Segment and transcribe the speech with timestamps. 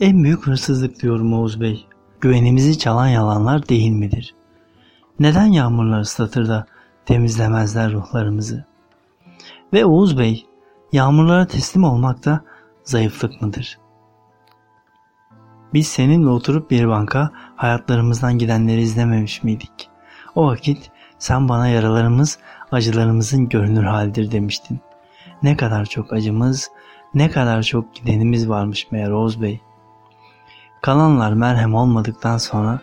[0.00, 1.86] En büyük hırsızlık diyorum Oğuz Bey.
[2.20, 4.34] Güvenimizi çalan yalanlar değil midir?
[5.20, 6.66] Neden yağmurlar ıslatır da
[7.06, 8.64] temizlemezler ruhlarımızı?
[9.72, 10.46] Ve Oğuz Bey,
[10.92, 12.44] yağmurlara teslim olmak da
[12.84, 13.78] zayıflık mıdır?
[15.74, 19.88] Biz seninle oturup bir banka hayatlarımızdan gidenleri izlememiş miydik?
[20.34, 22.38] O vakit sen bana yaralarımız
[22.72, 24.80] acılarımızın görünür halidir demiştin.
[25.42, 26.70] Ne kadar çok acımız,
[27.14, 29.60] ne kadar çok gidenimiz varmış meğer Oğuz Bey.
[30.82, 32.80] Kalanlar merhem olmadıktan sonra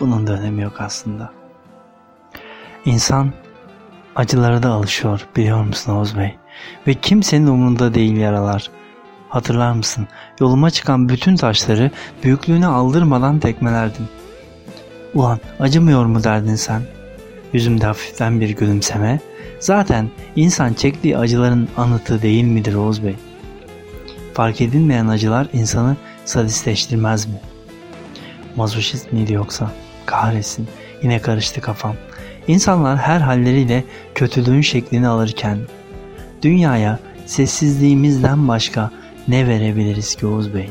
[0.00, 1.32] bunun da önemi yok aslında.
[2.84, 3.32] İnsan
[4.16, 6.34] acılara da alışıyor biliyor musun Oğuz Bey?
[6.86, 8.70] Ve kimsenin umurunda değil yaralar.
[9.28, 10.08] Hatırlar mısın?
[10.40, 11.90] Yoluma çıkan bütün taşları
[12.24, 14.08] büyüklüğüne aldırmadan tekmelerdim.
[15.14, 16.82] Ulan acımıyor mu derdin sen?
[17.52, 19.20] Yüzümde hafiften bir gülümseme.
[19.60, 23.16] Zaten insan çektiği acıların anıtı değil midir Oğuz Bey?
[24.36, 27.40] Fark edilmeyen acılar insanı sadistleştirmez mi?
[28.56, 29.70] Mazoşist miydi yoksa?
[30.06, 30.68] Kahretsin.
[31.02, 31.96] Yine karıştı kafam.
[32.48, 35.58] İnsanlar her halleriyle kötülüğün şeklini alırken
[36.42, 38.90] dünyaya sessizliğimizden başka
[39.28, 40.70] ne verebiliriz ki Oğuz Bey?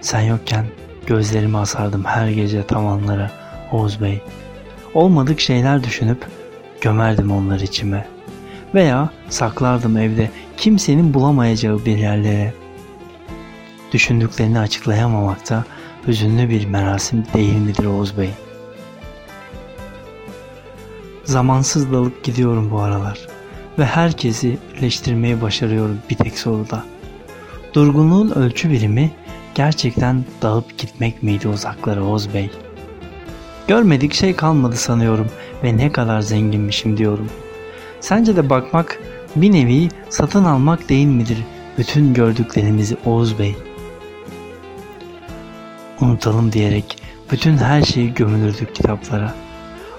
[0.00, 0.64] Sen yokken
[1.06, 3.30] gözlerimi asardım her gece tavanlara
[3.72, 4.20] Oğuz Bey.
[4.94, 6.26] Olmadık şeyler düşünüp
[6.80, 8.15] gömerdim onları içime.
[8.76, 12.54] Veya saklardım evde kimsenin bulamayacağı bir yerlere.
[13.92, 15.64] Düşündüklerini açıklayamamak da
[16.06, 18.30] hüzünlü bir merasim değil midir Oğuz Bey?
[21.24, 23.18] Zamansız dalıp gidiyorum bu aralar
[23.78, 26.84] ve herkesi birleştirmeyi başarıyorum bir tek soruda.
[27.74, 29.10] Durgunluğun ölçü birimi
[29.54, 32.50] gerçekten dağıp gitmek miydi uzaklara Oğuz Bey?
[33.68, 35.30] Görmedik şey kalmadı sanıyorum
[35.64, 37.30] ve ne kadar zenginmişim diyorum.
[38.00, 38.98] Sence de bakmak
[39.36, 41.38] bir nevi satın almak değil midir
[41.78, 43.56] bütün gördüklerimizi Oğuz Bey?
[46.00, 47.02] Unutalım diyerek
[47.32, 49.34] bütün her şeyi gömülürdük kitaplara.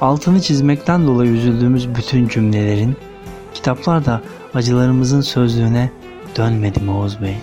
[0.00, 2.96] Altını çizmekten dolayı üzüldüğümüz bütün cümlelerin
[3.54, 4.20] kitaplar da
[4.54, 5.90] acılarımızın sözlüğüne
[6.36, 7.36] dönmedi mi Oğuz Bey?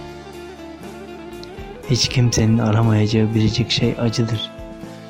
[1.89, 4.51] Hiç kimsenin aramayacağı biricik şey acıdır.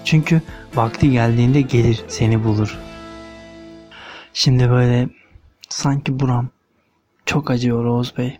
[0.06, 0.41] Çünkü
[0.75, 2.78] vakti geldiğinde gelir seni bulur.
[4.34, 5.09] Şimdi böyle
[5.72, 6.50] sanki buram
[7.26, 8.40] çok acıyor Oğuz Bey.